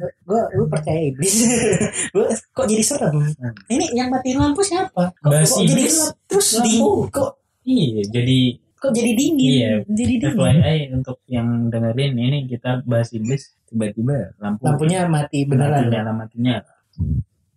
[0.00, 1.46] gue gue percaya iblis.
[2.14, 3.22] Gue kok jadi serem?
[3.70, 5.14] Ini yang matiin lampu siapa?
[5.22, 6.14] Kok, kok jadi gelap?
[6.26, 6.90] Terus lampu.
[7.14, 7.30] kok
[7.64, 8.40] Iya, jadi
[8.76, 9.72] kok jadi dingin Iya.
[9.88, 15.88] jadi dingin FYI untuk yang dengerin ini kita bahas iblis tiba-tiba lampu lampunya mati beneran
[16.12, 16.60] matinya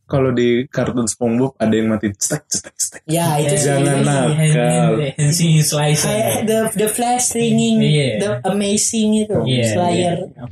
[0.07, 3.01] Kalau di kartun SpongeBob ada yang mati cetek cetek cetek.
[3.11, 3.67] ya itu sih.
[3.75, 5.03] Jangan nakal.
[5.19, 6.47] Hensing slicer.
[6.47, 8.09] the the flash ringing Iya.
[8.23, 10.47] the amazing itu Iya, slayer iya.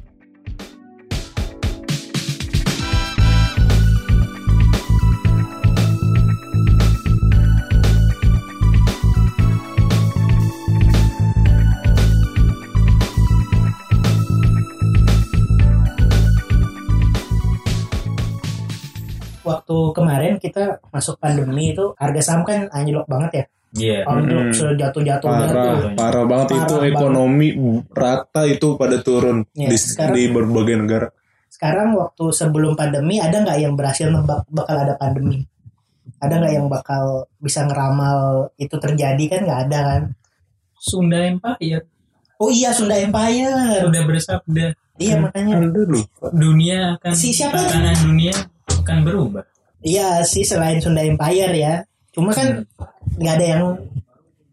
[19.45, 23.45] Waktu kemarin kita masuk pandemi itu harga saham kan anjlok banget ya.
[23.75, 23.99] Iya.
[24.07, 24.55] anjlok Hmm.
[24.55, 26.91] sejatuh-jatuhnya Parah, tuh parah banget Parah itu banget.
[26.91, 27.47] ekonomi
[27.91, 31.07] rata itu pada turun Iya, di, sekarang- di berbagai negara.
[31.45, 35.43] sekarang waktu sebelum pandemi ada nggak yang berhasil nebak bakal ada pandemi?
[36.17, 37.03] Ada nggak yang bakal
[37.35, 38.19] bisa ngeramal
[38.55, 39.39] itu terjadi kan?
[39.43, 40.01] Nggak ada kan?
[40.73, 41.83] Sunda Empire.
[42.37, 43.83] Oh iya Sunda Empire.
[43.83, 44.67] Sudah bersabda.
[44.95, 45.59] Iya makanya.
[46.31, 47.59] Dunia akan Si siapa?
[47.59, 48.31] tatanan dunia
[48.85, 49.43] akan berubah.
[49.81, 51.73] iya sih selain Sunda Empire ya
[52.13, 52.63] cuma kan
[53.17, 53.63] nggak ada yang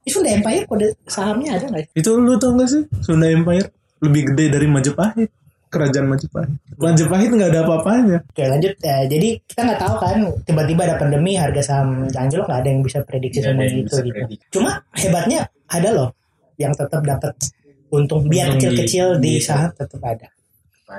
[0.03, 3.71] Ih, Sunda Empire kode sahamnya ada nggak Itu lu tau gak sih Sunda Empire
[4.03, 5.31] lebih gede dari Majapahit.
[5.71, 6.51] Kerajaan Majapahit.
[6.75, 8.19] Majapahit nggak ada apa-apanya.
[8.29, 12.61] Oke lanjut ya, jadi kita nggak tahu kan tiba-tiba ada pandemi harga saham anjlok nggak
[12.61, 14.11] ada yang bisa prediksi semua yang gitu gitu.
[14.11, 14.45] prediksi.
[14.51, 16.11] Cuma hebatnya ada loh
[16.59, 17.33] yang tetap dapat
[17.89, 20.29] untung biar di- kecil-kecil di, di- saham tetap ada.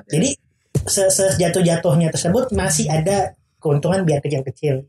[0.10, 0.32] Jadi
[0.88, 4.84] sejatuh-jatuhnya tersebut masih ada keuntungan biar kecil-kecil.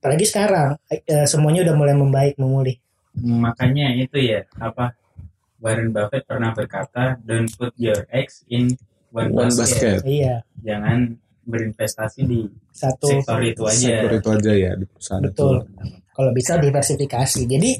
[0.00, 2.76] Apalagi sekarang eh, semuanya udah mulai membaik memulih.
[3.10, 4.94] makanya itu ya apa
[5.58, 8.70] Warren Buffett pernah berkata don't put your eggs in
[9.10, 9.98] one, One basket.
[9.98, 10.06] basket.
[10.06, 15.66] Iya jangan berinvestasi di satu sektor itu aja Sektor itu aja ya di perusahaan Betul.
[15.66, 15.98] itu.
[16.14, 17.40] kalau bisa diversifikasi.
[17.50, 17.70] Jadi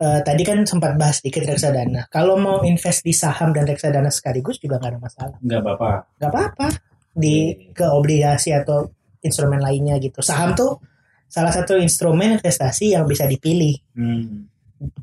[0.00, 2.08] eh, tadi kan sempat bahas dikit reksadana.
[2.08, 5.36] Kalau mau invest di saham dan reksadana sekaligus juga nggak ada masalah.
[5.44, 6.66] nggak apa-apa nggak apa-apa
[7.10, 7.36] di
[7.74, 8.88] ke obligasi atau
[9.20, 10.80] instrumen lainnya gitu saham tuh
[11.28, 14.48] salah satu instrumen investasi yang bisa dipilih Hmm.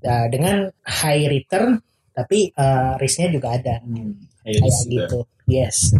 [0.02, 1.78] Nah, dengan high return
[2.10, 4.18] tapi uh, risknya juga ada Hmm.
[4.42, 4.90] Kayak sudah.
[4.90, 5.94] gitu yes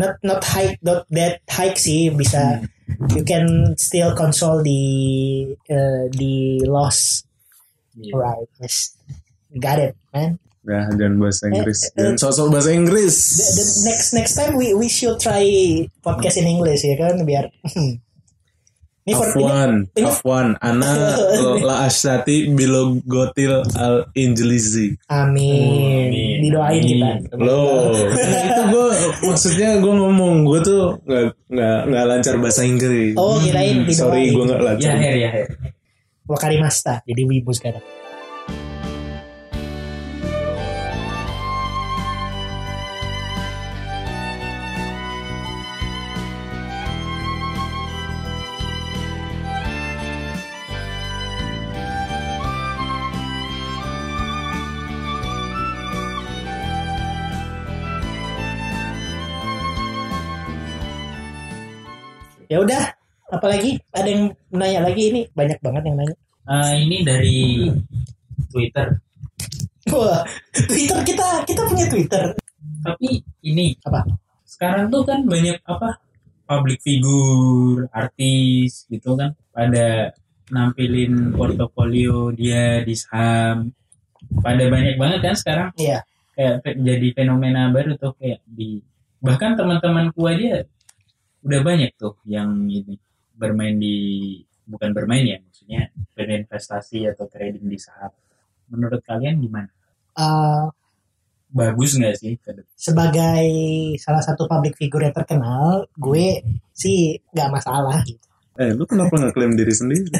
[0.00, 2.64] not not high not that high sih bisa
[3.12, 4.80] you can still control the
[5.68, 7.26] uh, the loss
[7.94, 8.12] Iya.
[8.12, 8.98] right yes
[9.56, 11.76] got it man Ya, jangan bahasa Inggris.
[11.76, 13.16] Eh, eh, Jangan sosok bahasa Inggris.
[13.36, 15.44] the, the next next time we we should try
[16.00, 17.52] podcast in English ya kan biar
[19.04, 20.88] ini for ini, Afwan, ini- Afwan, Ana
[21.68, 24.96] la asyati bilo gotil al injilizi.
[25.12, 26.36] amin Amin.
[26.40, 28.86] didoain kita Loh, itu gue
[29.22, 33.12] maksudnya gue ngomong gue tuh nggak nggak nggak lancar bahasa Inggris.
[33.20, 34.94] oh kirain didoain Sorry, gue nggak Ya, lancar.
[34.96, 35.46] Her, ya, Her.
[36.24, 37.84] Wakarimasta jadi wibu sekarang.
[62.48, 62.93] Ya udah
[63.34, 67.72] apalagi ada yang nanya lagi ini banyak banget yang nanya Ah, ini dari
[68.52, 69.00] Twitter.
[69.88, 70.20] Wah,
[70.52, 72.36] Twitter kita kita punya Twitter.
[72.84, 74.04] Tapi ini Apa?
[74.44, 75.96] sekarang tuh kan banyak apa
[76.44, 80.12] public figure, artis gitu kan pada
[80.52, 83.72] nampilin portofolio dia di saham.
[84.44, 86.04] Pada banyak banget kan sekarang Iya.
[86.36, 88.84] kayak jadi fenomena baru tuh kayak di
[89.24, 90.68] bahkan teman-temanku aja
[91.40, 93.00] udah banyak tuh yang ini
[93.34, 98.14] bermain di bukan bermain ya maksudnya berinvestasi atau trading di saham.
[98.72, 99.68] Menurut kalian gimana?
[100.14, 100.70] Uh,
[101.54, 102.34] Bagus nggak sih
[102.74, 103.46] sebagai
[104.02, 106.42] salah satu public figure yang terkenal, gue
[106.74, 108.02] sih nggak masalah.
[108.02, 108.26] Gitu.
[108.58, 110.02] Eh, lu kenapa nggak klaim diri sendiri?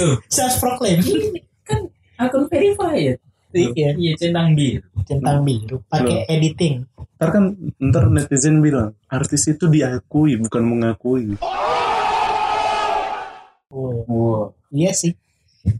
[0.00, 1.04] Loh, Self proclaim
[1.68, 1.84] kan
[2.16, 3.20] akun verified.
[3.56, 3.90] Iya.
[3.94, 4.84] Iya, centang biru.
[5.02, 6.84] centang biru, pakai editing.
[7.16, 7.44] Ntar kan
[7.78, 11.38] ntar netizen bilang artis itu diakui bukan mengakui.
[13.66, 14.54] Oh, Wow.
[14.70, 15.12] iya sih.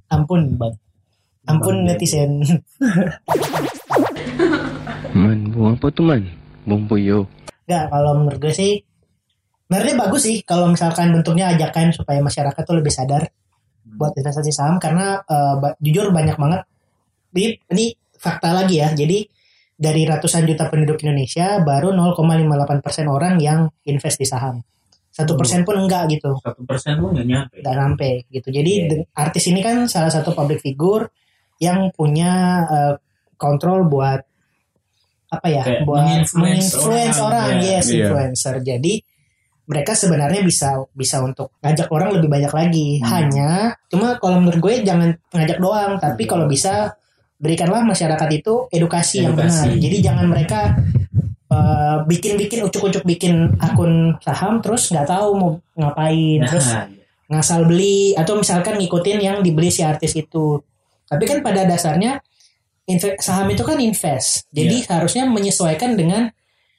[0.09, 0.75] Ampun bang.
[1.45, 2.43] Ampun netizen.
[5.17, 6.23] Man, buang apa tuh man?
[6.63, 7.25] Buang puyo.
[7.65, 8.73] Nggak, kalau menurut gue sih,
[9.65, 13.25] sebenarnya bagus sih kalau misalkan bentuknya ajakan supaya masyarakat tuh lebih sadar
[13.87, 15.23] buat investasi saham karena
[15.57, 16.63] ba- jujur banyak banget.
[17.37, 18.89] Ini, ini fakta lagi ya.
[18.91, 19.29] Jadi
[19.77, 24.65] dari ratusan juta penduduk Indonesia baru 0,58% orang yang invest di saham.
[25.13, 26.33] Satu persen pun enggak gitu.
[26.41, 27.55] Satu persen pun nggak nyampe.
[27.61, 28.49] nggak sampai gitu.
[28.49, 28.89] Jadi Iya.
[28.89, 31.09] de- artis ini kan salah satu public figure
[31.57, 32.33] yang punya
[32.69, 32.95] eh,
[33.37, 34.21] kontrol buat
[35.27, 35.63] apa ya?
[35.65, 36.05] Kayak buat
[36.37, 37.81] menginfluence orang, orang, ya.
[37.81, 37.97] yes, Iya.
[38.05, 38.55] influencer.
[38.61, 38.95] Jadi
[39.67, 42.89] mereka sebenarnya bisa bisa untuk ngajak orang lebih banyak lagi.
[43.01, 43.09] Hmm.
[43.09, 43.51] Hanya
[43.91, 46.31] cuma kalau menurut gue jangan ngajak doang, tapi Iya.
[46.31, 46.93] kalau bisa
[47.37, 49.69] berikanlah masyarakat itu edukasi, yang Edukasi.
[49.69, 49.83] benar.
[49.83, 50.61] Jadi jangan mereka
[51.47, 56.69] eh, bikin-bikin ucuk-ucuk bikin akun saham terus nggak tahu mau ngapain Nah, terus
[57.27, 60.59] ngasal beli atau misalkan ngikutin yang dibeli si artis itu.
[61.07, 62.19] Tapi kan pada dasarnya
[63.19, 64.47] saham itu kan invest.
[64.51, 64.99] Jadi Iya.
[64.99, 66.31] harusnya menyesuaikan dengan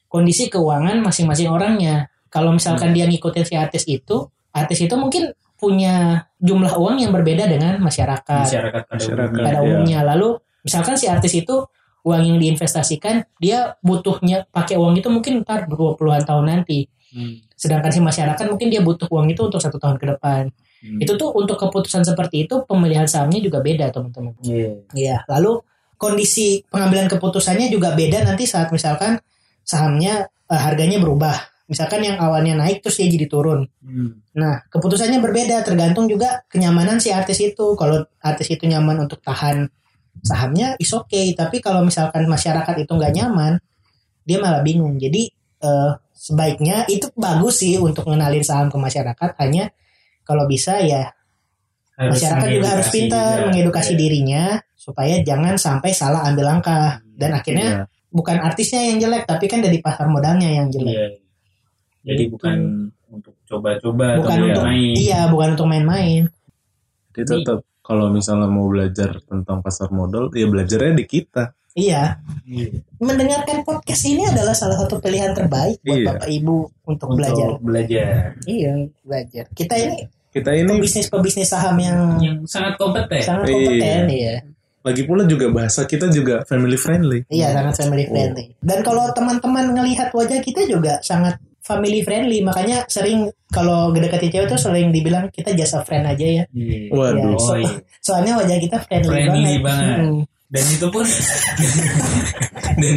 [0.07, 2.07] kondisi keuangan masing-masing orangnya.
[2.27, 7.49] Kalau misalkan dia ngikutin si artis itu, artis itu mungkin punya jumlah uang yang berbeda
[7.49, 9.27] dengan masyarakat masyarakat pada Masyarakat.
[9.31, 9.43] umumnya.
[9.47, 9.63] pada Iya.
[9.63, 9.99] umumnya.
[10.05, 10.29] Lalu
[10.67, 11.63] misalkan si artis itu
[12.03, 16.87] uang yang diinvestasikan, dia butuhnya pakai uang itu mungkin ntar 20-an tahun nanti.
[17.11, 17.43] Hmm.
[17.55, 20.51] Sedangkan si masyarakat mungkin dia butuh uang itu untuk satu tahun ke depan.
[20.83, 20.99] Hmm.
[21.03, 24.35] Itu tuh untuk keputusan seperti itu pemilihan sahamnya juga beda teman-teman.
[24.43, 24.87] Iya.
[24.93, 25.17] Iya.
[25.27, 25.59] Lalu
[25.97, 29.17] kondisi pengambilan keputusannya juga beda nanti saat misalkan
[29.65, 31.35] sahamnya eh, harganya berubah.
[31.67, 33.67] Misalkan yang awalnya naik terus dia jadi turun.
[33.83, 34.23] Hmm.
[34.39, 37.75] Nah keputusannya berbeda tergantung juga kenyamanan si artis itu.
[37.75, 39.67] Kalau artis itu nyaman untuk tahan
[40.27, 41.31] sahamnya is okay.
[41.31, 43.55] Tapi kalau misalkan masyarakat itu nggak nyaman,
[44.21, 44.99] dia malah bingung.
[44.99, 49.29] Jadi eh, sebaiknya itu bagus sih untuk ngenalin saham ke masyarakat.
[49.39, 49.71] Hanya
[50.21, 51.07] kalau bisa ya
[51.95, 53.45] Harus masyarakat juga harus pintar juga.
[53.49, 53.99] mengedukasi Iya.
[53.99, 54.43] dirinya
[54.77, 57.83] supaya jangan sampai salah ambil langkah dan akhirnya Iya.
[58.13, 61.07] bukan artisnya yang jelek tapi kan dari pasar modalnya yang jelek Iya.
[62.05, 62.37] Jadi Gitu.
[62.37, 62.57] bukan
[63.09, 64.93] untuk coba-coba bukan atau untuk main.
[64.93, 66.21] iya bukan untuk main-main
[67.17, 71.55] Jadi tetap kalau misalnya mau belajar tentang pasar modal, ya belajarnya di kita.
[71.71, 72.81] iya Iya.
[72.97, 76.07] mendengarkan podcast ini adalah salah satu pilihan terbaik buat Iya.
[76.11, 78.11] bapak ibu untuk, Untuk belajar belajar.
[78.43, 83.21] iya belajar kita ini Kita ini pebisnis pebisnis saham yang Yang sangat kompeten.
[83.21, 83.53] sangat Iya.
[83.53, 84.35] kompeten iya
[84.81, 87.19] lagi pula juga bahasa kita juga family friendly.
[87.29, 88.09] iya sangat family Oh.
[88.09, 91.37] friendly dan kalau teman-teman ngelihat wajah kita juga sangat
[91.67, 96.23] family friendly makanya sering kalau deketin cewek tuh sering dibilang kita just a friend aja
[96.23, 96.87] ya Iya.
[96.89, 97.35] Waduh.
[97.35, 99.97] Ya, so- soalnya wajah kita friendly, Friendly banget, banget.
[100.01, 100.21] Hmm.
[100.47, 101.03] dan itu pun
[102.79, 102.93] dan,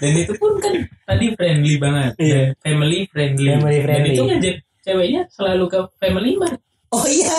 [0.00, 2.32] dan itu pun kan tadi friendly banget Iya.
[2.32, 4.10] Dan family friendly Family dan friendly.
[4.10, 6.56] itu ngajak ceweknya selalu ke family mart
[6.88, 7.36] oh iya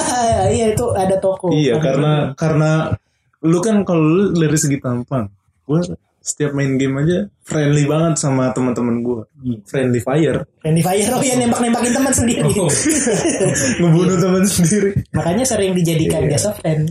[0.47, 2.93] iya itu ada toko Iya karena karena
[3.41, 5.29] lu kan kalau lu dari segi tampang,
[5.63, 5.79] gue
[6.25, 9.21] setiap main game aja friendly banget sama teman-teman gue.
[9.69, 12.65] Friendly fire, friendly fire oh ya nembak nembakin teman sendiri Oh.
[13.79, 14.89] ngebunuh teman sendiri.
[15.13, 16.89] makanya sering dijadikan just a friend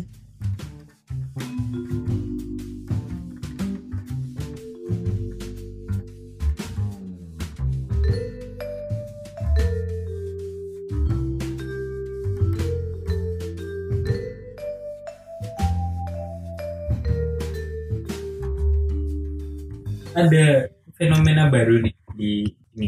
[20.17, 20.47] ada
[20.93, 22.33] fenomena baru nih di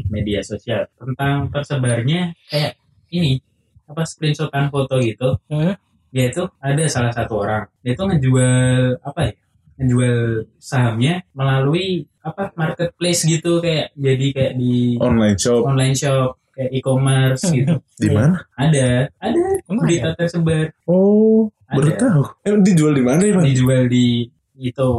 [0.09, 2.75] media sosial tentang tersebarnya kayak
[3.09, 3.39] ini
[3.85, 5.75] apa screenshotan foto gitu Hmm?
[6.09, 9.33] dia itu ada salah satu orang dia itu ngejual apa ya
[9.77, 10.17] ngejual
[10.57, 17.45] sahamnya melalui apa marketplace gitu kayak jadi kayak di Online shop online shop kayak e-commerce
[17.47, 18.41] gitu di mana?
[18.57, 21.99] ada ada berita tersebar Oh, baru Ada.
[22.01, 22.23] tahu.
[22.43, 23.45] Eh, dijual di mana ya, Bang?
[23.45, 24.25] dijual di
[24.57, 24.91] itu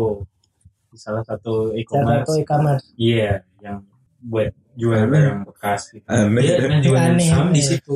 [0.97, 2.85] di salah satu salah e-commerce satu e-commerce.
[2.97, 3.85] iya yang
[4.25, 6.05] buat jual barang bekas gitu.
[6.09, 6.41] Aneh.
[6.57, 7.93] dia ngejual saham di situ.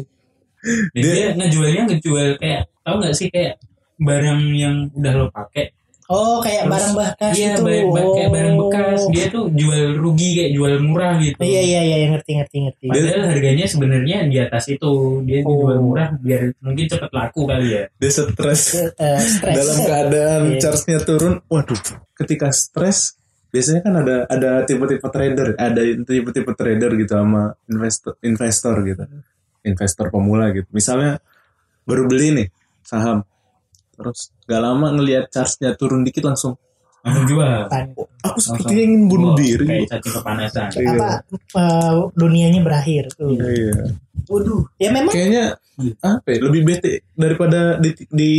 [0.93, 3.57] Dan Dia- dia, ngejualnya ngejual kayak tau nggak sih kayak
[3.97, 5.73] barang yang udah lo pakai
[6.12, 8.60] oh kayak Terus, barang bekas iya itu ba- ba- kayak barang Oh.
[8.67, 12.86] bekas dia tuh jual rugi kayak jual murah gitu iya iya iya ngerti ngerti ngerti
[12.86, 14.89] Padahal harganya sebenarnya di atas itu
[15.24, 15.47] dia Oh.
[15.47, 17.84] dijual murah biar mungkin cepet laku kali ya.
[17.95, 20.60] Dia stres stres dalam keadaan Iya.
[20.60, 21.34] charge-nya turun.
[21.47, 21.80] Waduh,
[22.13, 23.15] ketika stres
[23.50, 29.04] biasanya kan ada ada tipe-tipe trader, ada tipe-tipe trader gitu sama investor investor gitu.
[29.62, 30.67] Investor pemula gitu.
[30.71, 31.19] Misalnya
[31.84, 32.47] baru beli nih
[32.82, 33.24] saham.
[34.01, 36.57] Terus gak lama ngelihat charge-nya turun dikit langsung
[37.01, 37.65] Langsung jual.
[37.97, 39.65] "Oh, aku sepertinya ingin bunuh diri.
[39.65, 40.67] Kayak cacing kepanasan.
[40.69, 40.91] Iya.
[40.93, 41.09] apa
[41.57, 43.97] eh, dunianya berakhir tuh Iya.
[44.29, 45.57] waduh ya memang Kayaknya
[45.97, 48.31] apa ya, lebih bete daripada di, di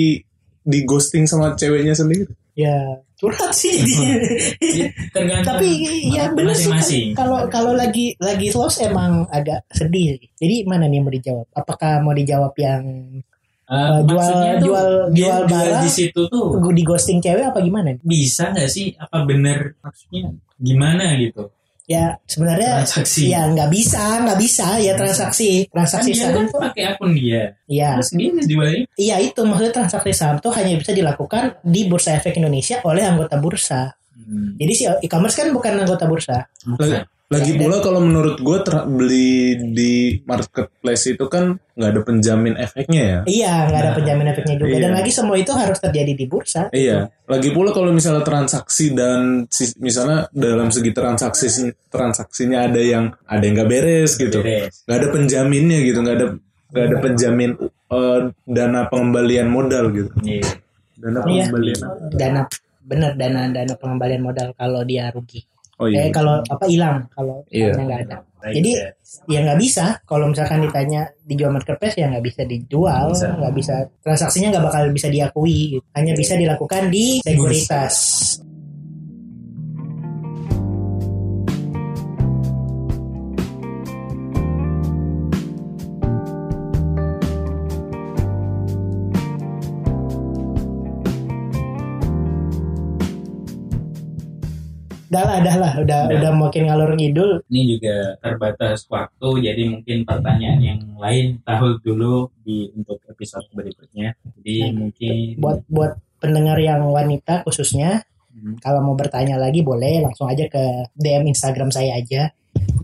[0.63, 2.31] di ghosting sama ceweknya sendiri.
[2.53, 2.77] ya
[3.17, 3.81] curhat sih
[4.79, 10.63] Ya, tergantung tapi ya benar sih kalau kalau lagi lagi lost emang agak sedih jadi
[10.63, 12.83] mana nih yang mau dijawab apakah mau dijawab yang
[13.73, 15.83] Eh, Eh, jual- maksudnya tuh jual- jual barang.
[15.83, 16.47] di situ tuh.
[16.77, 17.97] Di ghosting cewek apa gimana?
[17.99, 18.93] Bisa nggak sih?
[18.95, 20.29] Apa bener maksudnya?
[20.61, 21.49] Gimana gitu?
[21.89, 23.27] Ya sebenarnya transaksi.
[23.27, 24.77] ya nggak bisa nggak bisa.
[24.79, 25.67] Ya transaksi.
[25.67, 27.43] Kan transaksi dia saham kan tuh pakai akun dia.
[27.67, 29.41] Ya terus dia ngejualnya iya itu.
[29.41, 33.97] Maksudnya transaksi saham tuh hanya bisa dilakukan di bursa efek Indonesia oleh anggota bursa.
[34.15, 36.47] Hmm, jadi si e-commerce kan bukan anggota bursa.
[36.63, 37.03] Bukan.
[37.33, 39.33] Lagi pula kalau menurut gue ter- beli
[39.73, 39.93] di
[40.23, 43.19] marketplace itu kan nggak ada penjamin efeknya ya.
[43.25, 44.83] iya nggak ada Nah, penjamin efeknya juga iya.
[44.85, 47.09] dan lagi semua itu harus terjadi di bursa Iya.
[47.25, 51.49] Lagi pula kalau misalnya transaksi dan misalnya dalam segi transaksi
[51.89, 54.45] transaksinya ada yang ada yang nggak beres gitu,
[54.85, 56.27] nggak ada penjaminnya gitu, nggak ada
[56.69, 57.51] nggak ada penjamin
[57.89, 60.13] eh, dana pengembalian modal gitu.
[60.21, 60.45] Iya.
[60.95, 61.49] Dana Iya.
[61.49, 61.79] pengembalian.
[62.13, 62.41] dana
[62.83, 65.41] bener dana dana pengembalian modal kalau dia rugi
[65.83, 66.07] Oh iya.
[66.07, 67.75] eh kalau apa hilang kalau Iya.
[67.75, 68.91] nggak ada Baik, Jadi ya.
[69.31, 73.27] ya nggak bisa kalau misalkan ditanya dijual marketplace ya nggak bisa dijual Bisa.
[73.39, 75.85] nggak bisa transaksinya nggak bakal bisa diakui gitu.
[75.95, 77.95] hanya bisa dilakukan di sekuritas
[95.13, 96.17] Udah lah, dah lah, udah Udah.
[96.17, 97.31] udah makin ngalur ngidul.
[97.47, 104.17] ini juga terbatas waktu jadi mungkin pertanyaan yang lain tahu dulu di untuk episode berikutnya
[104.41, 108.57] jadi mungkin Buat buat pendengar yang wanita khususnya, Hmm.
[108.57, 112.33] kalau mau bertanya lagi boleh langsung aja ke DM Instagram saya aja.